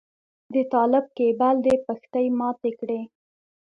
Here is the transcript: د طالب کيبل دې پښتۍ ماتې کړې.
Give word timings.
د 0.53 0.55
طالب 0.73 1.05
کيبل 1.17 1.55
دې 1.65 1.75
پښتۍ 1.85 2.25
ماتې 2.39 2.71
کړې. 2.79 3.01